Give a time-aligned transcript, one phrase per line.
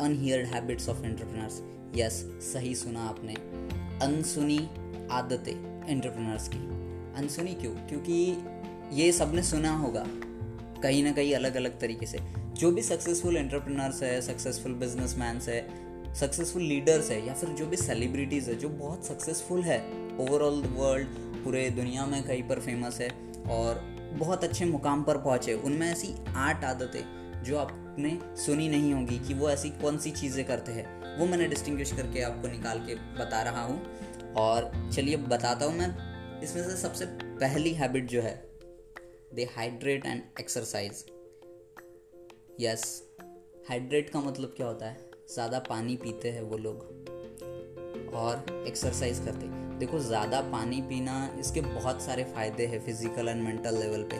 [0.01, 1.61] unheard habits of entrepreneurs
[1.95, 2.13] yes
[2.53, 3.33] सही सुना आपने।
[4.05, 4.69] अनसुनी
[5.11, 6.57] आदतें एंटरप्रेनर्स की।
[7.21, 7.75] अनसुनी क्यों?
[7.75, 8.37] क्योंकि
[8.93, 10.05] ये सबने सुना होगा
[10.81, 12.19] कहीं ना कहीं अलग अलग तरीके से।
[12.53, 15.82] जो भी सक्सेसफुल एंटरप्रेनर्स है सक्सेसफुल बिजनेसमैन है
[16.15, 19.79] सक्सेसफुल लीडर्स है, या फिर जो भी सेलिब्रिटीज़ है, जो बहुत सक्सेसफुल है
[20.19, 21.07] ओवरऑल वर्ल्ड
[21.43, 23.09] पूरे दुनिया में कहीं पर फ़ेमस है
[23.51, 23.81] और
[24.13, 29.33] बहुत अच्छे मुकाम पर पहुँचे। उनमें ऐसी आठ आदतें जो आपने सुनी नहीं होगी कि
[29.33, 33.41] वो ऐसी कौन सी चीज़ें करते हैं, वो मैंने डिस्टिंग्विश करके आपको निकाल के बता
[33.43, 38.35] रहा हूँ। और चलिए बताता हूँ मैं, इसमें से सबसे पहली हैबिट जो है
[39.35, 41.05] they hydrate and exercise
[42.61, 42.85] yes
[43.69, 45.12] hydrate का मतलब क्या होता है?
[45.33, 49.47] ज़्यादा पानी पीते हैं वो लोग और एक्सरसाइज करते
[49.79, 54.17] देखो, ज़्यादा पानी पीना इसके बहुत सारे फ़ायदे हैं फ़िज़िकल एंड मेंटल लेवल पे।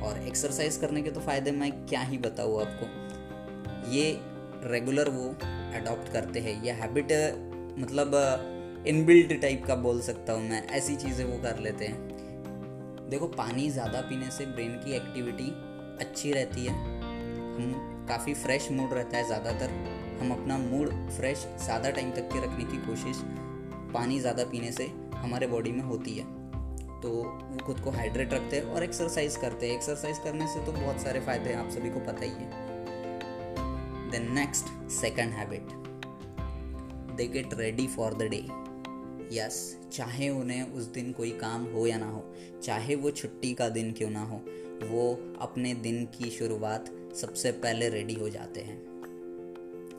[0.00, 4.10] और एक्सरसाइज करने के तो फ़ायदे मैं क्या ही बताऊँ आपको। ये
[4.64, 5.28] रेगुलर वो
[5.76, 7.12] अडॉप्ट करते हैं। ये हैबिट
[7.78, 8.14] मतलब
[8.86, 13.70] इनबिल्ट टाइप का बोल सकता हूँ मैं। ऐसी चीज़ें वो कर लेते हैं। देखो, पानी
[13.70, 15.50] ज़्यादा पीने से ब्रेन की एक्टिविटी
[16.00, 21.90] अच्छी रहती है। हम काफ़ी फ्रेश मूड रहता है ज़्यादातर। हम अपना मूड फ्रेश ज़्यादा
[21.90, 23.20] टाइम तक के रखने की कोशिश
[23.94, 26.24] पानी ज़्यादा पीने से हमारे बॉडी में होती है।
[27.00, 30.72] तो वो खुद को हाइड्रेट रखते हैं और एक्सरसाइज करते हैं। एक्सरसाइज करने से तो
[30.72, 32.50] बहुत सारे फ़ायदे हैं, आप सभी को पता ही है।
[34.10, 35.72] Then next second habit
[37.16, 38.44] they get ready for the day
[39.32, 39.58] yes
[39.92, 42.24] चाहे उन्हें उस दिन कोई काम हो या ना हो,
[42.62, 44.40] चाहे वो छुट्टी का दिन क्यों ना हो,
[44.84, 48.78] वो अपने दिन की शुरुआत सबसे पहले रेडी हो जाते हैं।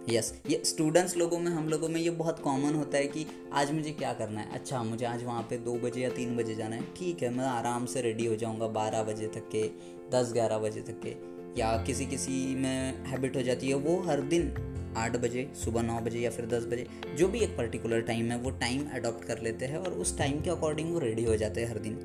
[0.09, 3.71] यस ये स्टूडेंट्स लोगों में, हम लोगों में ये बहुत कॉमन होता है कि आज
[3.71, 4.51] मुझे क्या करना है?
[4.53, 7.45] अच्छा मुझे आज वहाँ पे दो बजे या तीन बजे जाना है। ठीक है, मैं
[7.45, 9.63] आराम से रेडी हो जाऊँगा बारह बजे तक के,
[10.11, 11.15] दस ग्यारह बजे तक के,
[11.61, 14.53] या किसी किसी में हैबिट हो जाती है वो हर दिन
[14.97, 16.85] आठ बजे, सुबह नौ बजे या फिर दस बजे,
[17.17, 20.41] जो भी एक पर्टिकुलर टाइम है, वो टाइम अडॉप्ट कर लेते हैं और उस टाइम
[20.41, 21.95] के अकॉर्डिंग वो रेडी हो जाते हैं हर दिन।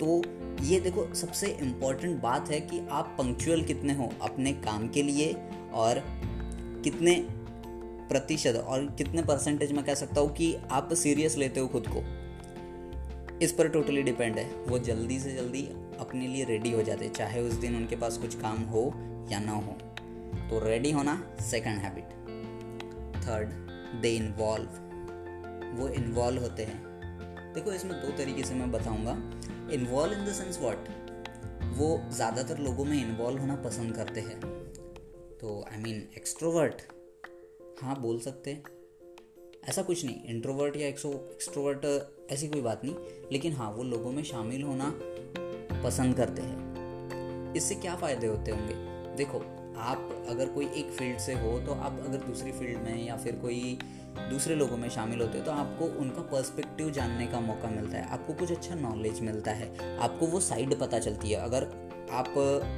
[0.00, 0.22] तो
[0.64, 5.32] ये देखो, सबसे इंपॉर्टेंट बात है कि आप पंक्चुअल कितने हो अपने काम के लिए
[5.74, 6.02] और
[6.84, 7.14] कितने
[8.10, 12.02] प्रतिशत और कितने परसेंटेज में कह सकता हूँ कि आप सीरियस लेते हो खुद को।
[13.38, 15.62] इस पर टोटली डिपेंड है। वो जल्दी से जल्दी
[16.00, 18.82] अपने लिए रेडी हो जाते, चाहे उस दिन उनके पास कुछ काम हो
[19.32, 19.76] या ना हो।
[20.50, 22.12] तो रेडी होना second habit
[23.18, 23.48] third
[24.02, 24.78] they involve
[25.72, 29.16] वो इन्वॉल्व होते हैं। देखो, इसमें दो तरीके से मैं बताऊँगा।
[29.74, 30.88] Involve in the sense what
[31.76, 34.40] वो ज़्यादातर लोगों में इन्वॉल्व होना पसंद करते हैं।
[35.40, 36.82] तो आई मीन एक्सट्रोवर्ट
[37.82, 38.62] हाँ बोल सकते हैं।
[39.68, 41.86] ऐसा कुछ नहीं इंट्रोवर्ट या एक्सो एक्सट्रोवर्ट
[42.32, 42.94] ऐसी कोई बात नहीं।
[43.32, 44.92] लेकिन हाँ वो लोगों में शामिल होना
[45.84, 48.74] पसंद करते हैं। इससे क्या फ़ायदे होते होंगे?
[49.16, 49.38] देखो,
[49.76, 53.36] आप अगर कोई एक फ़ील्ड से हो तो आप अगर दूसरी फ़ील्ड में या फिर
[53.36, 53.78] कोई
[54.30, 58.08] दूसरे लोगों में शामिल होते हो तो आपको उनका पर्सपेक्टिव जानने का मौका मिलता है।
[58.08, 61.64] आपको कुछ अच्छा नॉलेज मिलता है। आपको वो साइड पता चलती है। अगर
[62.10, 62.34] आप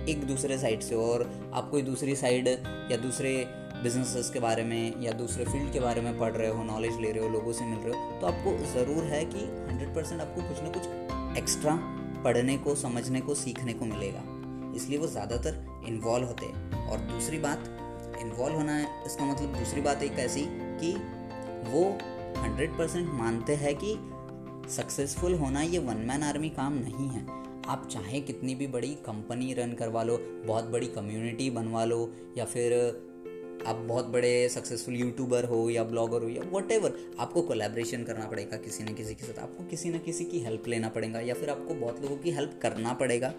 [0.09, 1.22] एक दूसरे साइड से और
[1.54, 2.48] आप कोई दूसरी साइड
[2.91, 3.44] या दूसरे
[3.82, 7.10] बिजनेसेस के बारे में या दूसरे फ़ील्ड के बारे में पढ़ रहे हो नॉलेज ले
[7.10, 10.48] रहे हो, लोगों से मिल रहे हो तो आपको ज़रूर है कि हंड्रेड परसेंट आपको
[10.48, 11.75] कुछ ना कुछ एक्स्ट्रा
[12.25, 14.22] पढ़ने को, समझने को, सीखने को मिलेगा।
[14.76, 17.65] इसलिए वो ज़्यादातर इन्वॉल्व होते हैं। और दूसरी बात
[18.21, 20.47] इन्वॉल्व होना है, इसका मतलब दूसरी बात एक ऐसी
[20.82, 20.92] कि
[21.71, 21.84] वो
[22.42, 23.94] हंड्रेड परसेंट मानते हैं कि
[24.71, 27.26] सक्सेसफुल होना ये वन मैन आर्मी काम नहीं है।
[27.69, 32.44] आप चाहे कितनी भी बड़ी कंपनी रन करवा लो, बहुत बड़ी कम्युनिटी बनवा लो, या
[32.44, 32.72] फिर
[33.67, 36.73] आप बहुत बड़े सक्सेसफुल यूट्यूबर हो या ब्लॉगर हो या वट
[37.21, 40.69] आपको कोलेब्रेशन करना पड़ेगा किसी न किसी के साथ। आपको किसी न किसी की हेल्प
[40.69, 43.33] लेना पड़ेगा या फिर आपको बहुत लोगों की हेल्प करना पड़ेगा।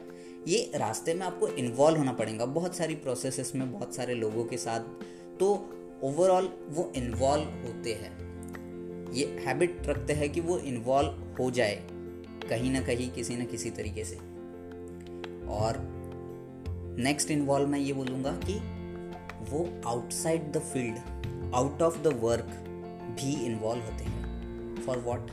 [0.48, 4.58] ये रास्ते में आपको इन्वॉल्व होना पड़ेगा, बहुत सारी प्रोसेस में, बहुत सारे लोगों के
[4.58, 4.80] साथ।
[5.40, 5.50] तो
[6.04, 11.10] ओवरऑल वो इन्वॉल्व होते हैं। ये हैबिट रखते हैं कि वो इन्वॉल्व
[11.40, 11.76] हो जाए,
[12.50, 14.16] कहीं ना कहीं, किसी न किसी तरीके से।
[15.50, 15.78] और
[17.00, 18.60] नेक्स्ट इन्वॉल्व मैं ये बोलूँगा कि
[19.50, 20.98] वो outside the field
[21.56, 22.50] out of the work
[23.20, 25.32] भी इन्वॉल्व होते हैं। For what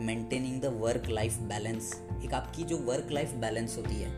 [0.00, 1.92] maintaining the work life balance
[2.24, 4.10] एक आपकी जो वर्क लाइफ बैलेंस होती है।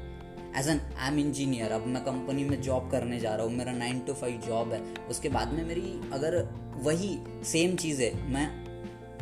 [0.59, 3.73] As an I M engineer अब मैं कंपनी में जॉब करने जा रहा हूँ, मेरा
[3.73, 6.43] नाइन टू फाइव जॉब है। उसके बाद में मेरी अगर
[6.79, 8.49] वही सेम चीज़ है, मैं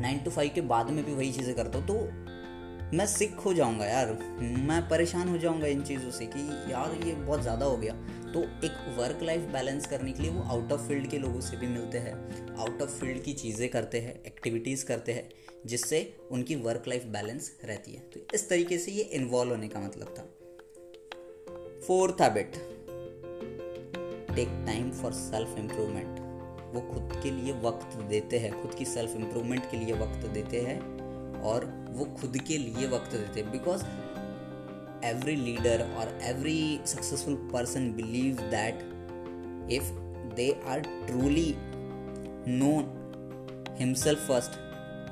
[0.01, 3.53] नाइन टू फाइव के बाद में भी वही चीज़ें करता हूँ तो मैं सिक हो
[3.55, 6.41] जाऊँगा यार। मैं परेशान हो जाऊँगा इन चीज़ों से कि
[6.73, 7.95] यार ये बहुत ज़्यादा हो गया।
[8.29, 11.57] तो एक वर्क लाइफ बैलेंस करने के लिए वो आउट ऑफ़ फ़ील्ड के लोगों से
[11.57, 12.15] भी मिलते हैं।
[12.57, 15.29] आउट ऑफ़ फ़ील्ड की चीज़ें करते हैं एक्टिविटीज़ करते हैं,
[15.67, 19.81] जिससे उनकी वर्क लाइफ बैलेंस रहती है। तो इस तरीके से ये इन्वॉल्व होने का
[19.81, 20.23] मतलब था।
[21.87, 22.57] Fourth habit
[24.37, 26.19] take time for self improvement
[26.75, 30.61] वो खुद के लिए वक्त देते हैं, खुद की सेल्फ इम्प्रूवमेंट के लिए वक्त देते
[30.61, 30.81] हैं
[31.43, 33.85] और वो खुद के लिए वक्त देते हैं। Because
[35.03, 38.75] every leader or every successful person believe that
[39.69, 39.83] if
[40.37, 41.57] they are truly
[42.47, 42.87] know
[43.77, 44.59] himself first,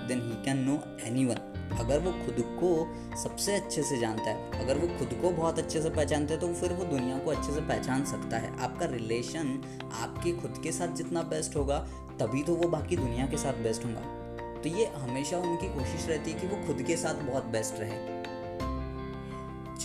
[0.08, 1.40] then he can know anyone.
[1.80, 5.82] अगर वो खुद को सबसे अच्छे से जानता है, अगर वो खुद को बहुत अच्छे
[5.82, 9.62] से पहचानता है तो फिर वो दुनिया को अच्छे से पहचान सकता है। आपका रिलेशन
[9.92, 11.78] आपके खुद के साथ जितना बेस्ट होगा,
[12.20, 14.00] तभी तो वो बाकी दुनिया के साथ बेस्ट होगा।
[14.62, 18.15] तो ये हमेशा उनकी कोशिश रहती है कि वो खुद के साथ बहुत बेस्ट रहे।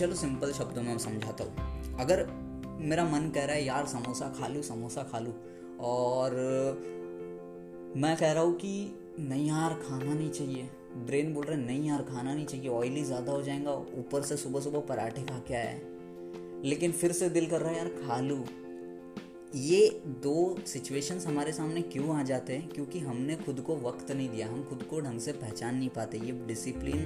[0.02, 2.26] चलो सिंपल शब्दों में समझाता हूँ। अगर
[2.80, 5.32] मेरा मन कह रहा है, यार, समोसा खा लूँ, समोसा खा लूँ,
[5.80, 6.30] और
[7.96, 11.88] मैं कह रहा हूँ कि, नहीं यार, खाना नहीं चाहिए। ब्रेन बोल रहा है, नहीं
[11.88, 15.54] यार, खाना नहीं चाहिए ऑयली ज़्यादा हो जाएगा, ऊपर से सुबह सुबह पराठे खा के
[15.54, 15.82] आया है।
[16.62, 18.44] लेकिन फिर से दिल कर रहा है, यार, खा लूँ।
[19.56, 22.68] ये दो सिचुएशंस हमारे सामने क्यों आ जाते हैं?
[22.68, 26.18] क्योंकि हमने खुद को वक्त नहीं दिया। हम खुद को ढंग से पहचान नहीं पाते।
[26.18, 26.98] ये डिसिप्लिन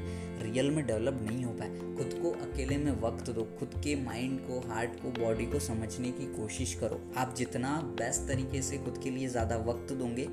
[0.43, 4.41] रियल में डेवलप नहीं हो पाए। खुद को अकेले में वक्त दो। खुद के माइंड
[4.41, 9.01] को हार्ट को बॉडी को समझने की कोशिश करो। आप जितना बेस्ट तरीके से खुद
[9.05, 10.25] के लिए ज़्यादा वक्त दोगे,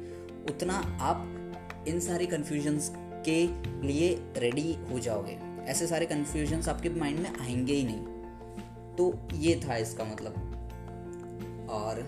[0.50, 1.28] उतना आप
[1.88, 2.92] इन सारे कन्फ्यूजन्स
[3.30, 3.48] के
[3.88, 8.02] लिए रेडी हो जाओगे। ऐसे सारे कन्फ्यूजन्स आपके माइंड में आएँगे ही नहीं।
[8.96, 10.53] तो ये था इसका मतलब।
[11.74, 12.08] और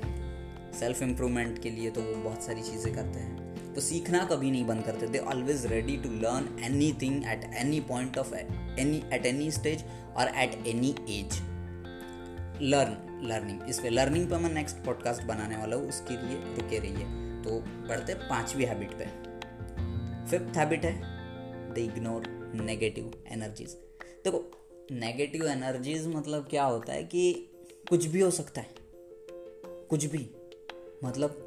[0.80, 4.66] सेल्फ इम्प्रूवमेंट के लिए तो वो बहुत सारी चीज़ें करते हैं। तो सीखना कभी नहीं
[4.66, 6.48] बंद करते। They always ready to learn
[7.02, 9.84] anything at any point of any at any stage
[10.18, 11.42] और at any age
[12.64, 16.80] learn learning इस पर लर्निंग पर मैं नेक्स्ट पॉडकास्ट बनाने वाला हूँ। उसके लिए रुके
[16.80, 19.06] रहिए। तो बढ़ते पांचवी हैबिट पे।
[20.30, 20.94] फिफ्थ हैबिट है
[21.74, 22.24] द इग्नोर
[22.56, 23.72] नेगेटिव एनर्जीज
[24.24, 24.40] देखो
[24.92, 27.32] नेगेटिव एनर्जीज मतलब क्या होता है कि
[27.90, 28.85] कुछ भी हो सकता है।
[29.90, 30.30] कुछ भी।
[31.04, 31.42] मतलब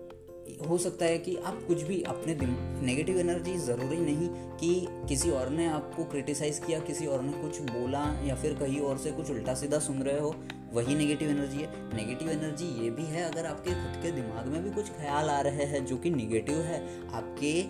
[0.68, 5.30] हो सकता है कि आप कुछ भी अपने दिन नेगेटिव एनर्जी ज़रूरी नहीं कि किसी
[5.30, 9.10] और ने आपको क्रिटिसाइज़ किया, किसी और ने कुछ बोला या फिर कहीं और से
[9.10, 10.34] कुछ उल्टा सीधा सुन रहे हो।
[10.72, 14.62] वही नेगेटिव एनर्जी है। नेगेटिव एनर्जी ये भी है, अगर आपके खुद के दिमाग में
[14.64, 16.80] भी कुछ ख्याल आ रहे हैं जो कि निगेटिव है,
[17.10, 17.62] आपके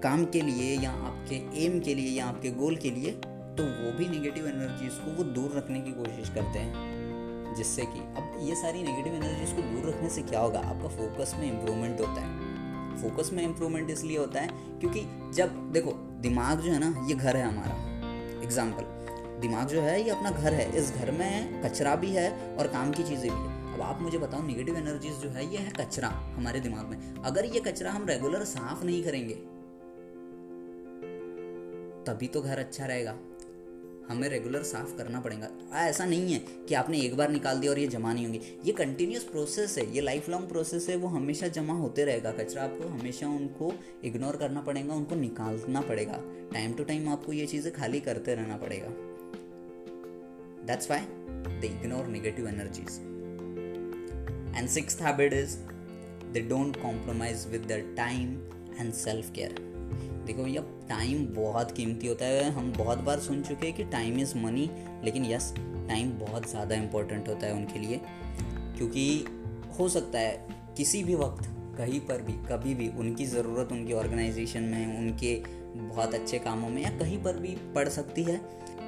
[0.00, 3.12] काम के लिए या आपके एम के लिए या आपके गोल के लिए
[3.56, 7.13] तो वो भी नेगेटिव एनर्जीज को वो दूर रखने की कोशिश करते हैं।
[7.56, 10.60] जिससे कि अब ये सारी नेगेटिव एनर्जीज को दूर रखने से क्या होगा?
[10.60, 12.42] आपका फोकस में इम्प्रूवमेंट होता है।
[12.96, 14.48] फोकस में इम्प्रूवमेंट इसलिए होता है
[14.80, 15.00] क्योंकि
[15.34, 18.92] जब, देखो, दिमाग जो है ना, ये घर है हमारा। एग्ज़ाम्पल
[19.40, 22.92] दिमाग जो है, ये अपना घर है। इस घर में कचरा भी है और काम
[22.92, 26.08] की चीज़ें भी है। अब आप मुझे बताओ नेगेटिव एनर्जीज जो है, ये है कचरा
[26.36, 29.34] हमारे दिमाग में। अगर ये कचरा हम रेगुलर साफ़ नहीं करेंगे,
[32.04, 33.12] तभी तो घर अच्छा रहेगा।
[34.08, 35.48] हमें रेगुलर साफ़ करना पड़ेगा।
[35.78, 38.72] ऐसा नहीं है कि आपने एक बार निकाल दिया और ये जमा नहीं होंगे। ये
[38.72, 42.88] कंटिन्यूस प्रोसेस है, ये लाइफ लॉन्ग प्रोसेस है, वो हमेशा जमा होते रहेगा। कचरा आपको
[42.88, 43.72] हमेशा उनको
[44.04, 46.20] इग्नोर करना पड़ेगा, उनको निकालना पड़ेगा।
[46.52, 48.88] टाइम टू टाइम आपको ये चीज़ें खाली करते रहना पड़ेगा।
[50.66, 51.00] That's why
[51.60, 52.98] they ignore negative energies
[54.56, 55.56] and six habit is
[56.32, 58.32] they don't compromise with the time
[58.80, 59.54] and self care
[60.26, 64.18] देखो भैया टाइम बहुत कीमती होता है। हम बहुत बार सुन चुके हैं कि टाइम
[64.18, 64.70] इज़ मनी
[65.04, 68.00] लेकिन यस टाइम बहुत ज़्यादा इम्पोर्टेंट होता है उनके लिए।
[68.76, 69.24] क्योंकि
[69.78, 71.48] हो सकता है किसी भी वक्त,
[71.78, 75.34] कहीं पर भी, कभी भी उनकी ज़रूरत उनकी ऑर्गेनाइजेशन में, उनके
[75.76, 78.36] बहुत अच्छे कामों में या कहीं पर भी पड़ सकती है।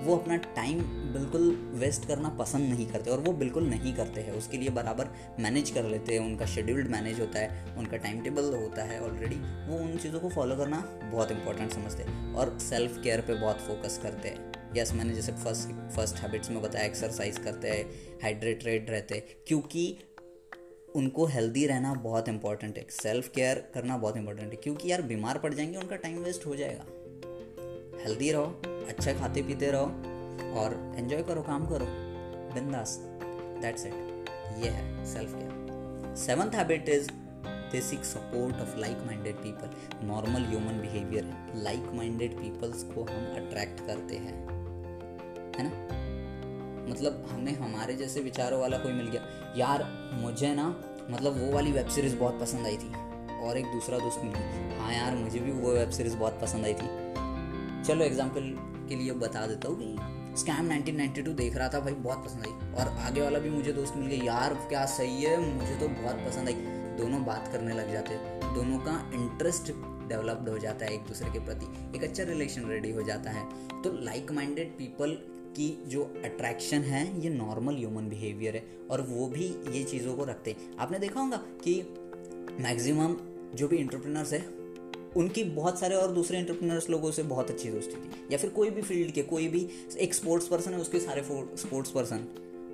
[0.04, 0.80] वो अपना टाइम
[1.12, 5.08] बिल्कुल वेस्ट करना पसंद नहीं करते और वो बिल्कुल नहीं करते हैं। उसके लिए बराबर
[5.40, 9.36] मैनेज कर लेते हैं उनका शेड्यूल्ड मैनेज होता है उनका टाइम टेबल होता है ऑलरेडी
[9.68, 10.80] वो उन चीज़ों को फॉलो करना
[11.12, 15.14] बहुत इंपॉर्टेंट समझते हैं और सेल्फ केयर पे बहुत फोकस करते हैं। यस yes, मैंने
[15.14, 17.84] जैसे फ़र्स्ट फ़र्स्ट हैबिट्स में बताया एक्सरसाइज करते हैं
[18.22, 19.98] हाइड्रेटेड रहते हैं क्योंकि
[20.96, 25.38] उनको हेल्दी रहना बहुत इंपॉर्टेंट है। सेल्फ केयर करना बहुत इंपॉर्टेंट है क्योंकि यार बीमार
[25.38, 26.84] पड़ जाएँगे उनका टाइम वेस्ट हो जाएगा।
[28.06, 29.84] हेल्दी रहो अच्छा खाते पीते रहो
[30.60, 31.86] और एंजॉय करो, काम करो।
[32.54, 32.98] बिंदास।
[33.62, 33.94] दैट्स इट
[34.58, 37.10] ये है self care seventh habit is
[37.80, 39.70] seek support of like minded people
[40.06, 44.48] normal human behaviour है। लाइक माइंडेड पीपल्स को हम अट्रैक्ट करते हैं।
[45.56, 45.70] है ना?
[46.92, 51.72] मतलब हमें हमारे जैसे विचारों वाला कोई मिल गया। यार, मुझे ना मतलब वो वाली
[51.72, 53.06] वेब सीरीज़ बहुत पसंद आई थी।
[53.42, 56.64] और एक दूसरा दोस्त मिल। गया हाँ यार, मुझे भी वो वेब सीरीज़ बहुत पसंद
[56.64, 57.16] आई थी।
[57.86, 58.40] चलो एग्ज़ाम्पल
[58.88, 59.96] के लिए बता देता हूँ। कि
[60.40, 63.94] स्कैम 1992 देख रहा था भाई, बहुत पसंद आई। और आगे वाला भी मुझे दोस्त
[63.96, 65.54] मिल गया, यार, क्या सही है?
[65.54, 66.54] मुझे तो बहुत पसंद आई।
[66.98, 68.14] दोनों बात करने लग जाते
[68.54, 69.62] दोनों का इंटरेस्ट
[70.08, 73.44] डेवलप्ड हो जाता है एक दूसरे के प्रति। एक अच्छा रिलेशन रेडी हो जाता है।
[73.82, 75.10] तो लाइक माइंडेड पीपल
[75.56, 80.24] की जो अट्रैक्शन है, ये नॉर्मल ह्यूमन बिहेवियर है। और वो भी ये चीज़ों को
[80.24, 81.94] रखते हैं। आपने देखा होगा कि
[82.60, 83.16] मैक्सिमम
[83.54, 84.65] जो भी इंटरप्रेनर्स है
[85.16, 88.70] उनकी बहुत सारे और दूसरे इंटरप्रेनर्स लोगों से बहुत अच्छी दोस्ती थी। या फिर कोई
[88.70, 89.68] भी फ़ील्ड के, कोई भी
[89.98, 92.26] एक स्पोर्ट्स पर्सन है, उसके सारे स्पोर्ट्स पर्सन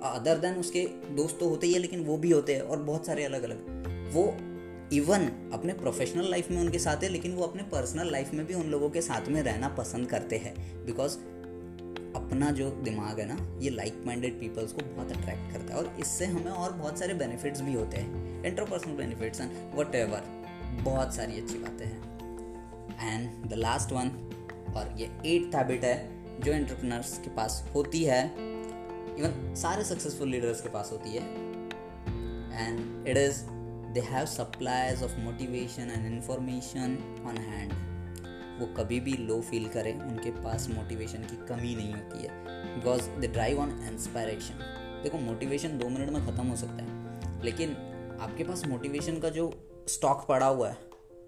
[0.05, 0.85] अदर देन उसके
[1.15, 4.11] दोस्त तो होते ही है, लेकिन वो भी होते हैं और बहुत सारे अलग अलग
[4.13, 4.25] वो
[4.93, 8.53] इवन अपने प्रोफेशनल लाइफ में उनके साथ है, लेकिन वो अपने पर्सनल लाइफ में भी
[8.53, 11.17] उन लोगों के साथ में रहना पसंद करते हैं। बिकॉज़
[12.15, 15.95] अपना जो दिमाग है ना, ये लाइक माइंडेड पीपल्स को बहुत अट्रैक्ट करता है और
[15.99, 20.23] इससे हमें और बहुत सारे बेनिफिट्स भी होते हैं। Interpersonal benefits and whatever
[20.83, 22.12] बहुत सारी अच्छी बातें हैं।
[22.99, 24.09] एंड द लास्ट वन
[24.75, 25.95] और ये एट्थ हैबिट है,
[26.39, 31.23] जो एंटरप्रेनर्स के पास होती है इवन सारे सक्सेसफुल लीडर्स के पास होती है
[32.53, 33.41] and it is
[33.93, 36.97] they have supplies of motivation and information
[37.27, 37.73] on hand
[38.59, 42.31] वो कभी भी लो फील करें, उनके पास मोटिवेशन की कमी नहीं होती है
[42.75, 44.59] because they drive on inspiration
[45.03, 47.75] देखो मोटिवेशन दो मिनट में ख़त्म हो सकता है, लेकिन
[48.21, 49.51] आपके पास मोटिवेशन का जो
[49.89, 50.77] स्टॉक पड़ा हुआ है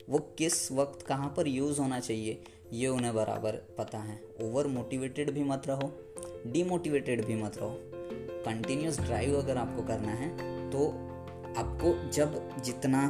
[0.09, 2.41] वो किस वक्त कहाँ पर यूज़ होना चाहिए,
[2.73, 5.91] ये उन्हें बराबर पता है। ओवर मोटिवेटेड भी मत रहो
[6.47, 7.77] डीमोटिवेटेड भी मत रहो।
[8.45, 10.29] कंटिन्यूस ड्राइव अगर आपको करना है
[10.71, 10.87] तो
[11.57, 13.07] आपको जब जितना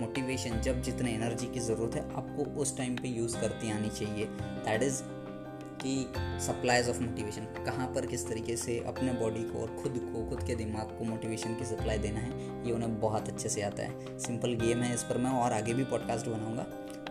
[0.00, 4.24] मोटिवेशन जब जितने एनर्जी की ज़रूरत है, आपको उस टाइम पे यूज़ करती आनी चाहिए।
[4.24, 5.02] दैट इज़
[5.86, 10.30] कि सप्लाईज ऑफ़ मोटिवेशन कहाँ पर किस तरीके से अपने बॉडी को और खुद को,
[10.30, 13.82] खुद के दिमाग को मोटिवेशन की सप्लाई देना है, ये उन्हें बहुत अच्छे से आता
[13.82, 16.66] है। सिंपल गेम है इस पर मैं और आगे भी पॉडकास्ट बनाऊँगा।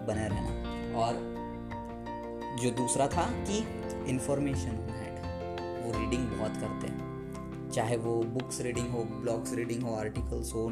[0.08, 1.14] बने रहना। और
[2.62, 3.68] जो दूसरा था कि
[4.10, 4.72] इंफॉर्मेशन
[5.86, 7.04] वो रीडिंग बहुत करते हैं।
[7.70, 10.70] चाहे वो बुक्स रीडिंग हो ब्लॉग्स रीडिंग हो आर्टिकल्स हो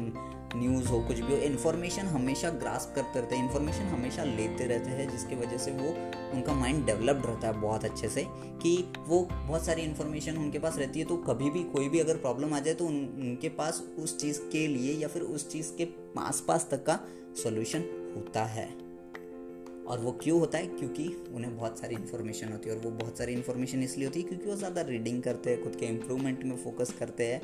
[0.56, 4.90] न्यूज़ हो कुछ भी हो इन्फॉर्मेशन हमेशा ग्रास्प करते रहते हैं। इन्फॉर्मेशन हमेशा लेते रहते
[4.90, 5.88] हैं जिसकी वजह से वो
[6.34, 8.26] उनका माइंड डेवलप्ड रहता है बहुत अच्छे से
[8.62, 8.76] कि
[9.08, 12.54] वो बहुत सारी इन्फॉर्मेशन उनके पास रहती है। तो कभी भी कोई भी अगर प्रॉब्लम
[12.54, 15.88] आ जाए तो उन, उनके पास उस चीज़ के लिए या फिर उस चीज़ के
[16.20, 16.98] आस पास तक का
[17.42, 17.84] सोल्यूशन
[18.16, 18.68] होता है।
[19.82, 20.66] और वो क्यों होता है?
[20.68, 21.04] क्योंकि
[21.34, 24.48] उन्हें बहुत सारी इन्फॉर्मेशन होती है और वो बहुत सारी इन्फॉर्मेशन इसलिए होती है क्योंकि
[24.48, 27.40] वो ज़्यादा रीडिंग करते हैं खुद के इम्प्रूवमेंट में फोकस करते हैं।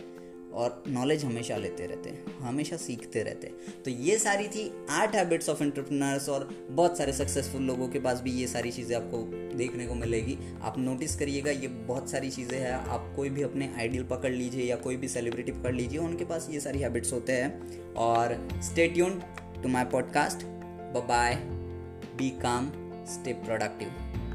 [0.55, 5.15] और नॉलेज हमेशा लेते रहते हैं हमेशा सीखते रहते हैं। तो ये सारी थी आठ
[5.15, 9.23] हैबिट्स ऑफ़ एंटरप्रेनर्स और बहुत सारे सक्सेसफुल लोगों के पास भी ये सारी चीज़ें आपको
[9.57, 13.75] देखने को मिलेगी। आप नोटिस करिएगा ये बहुत सारी चीज़ें हैं। आप कोई भी अपने
[13.77, 17.33] आइडियल पकड़ लीजिए या कोई भी सेलिब्रिटी पकड़ लीजिए उनके पास ये सारी हैबिट्स होते
[17.33, 19.23] हैं। और stay tuned
[19.63, 20.47] to my podcast
[21.09, 21.35] bye
[22.17, 22.65] be calm,
[23.07, 24.28] stay productive.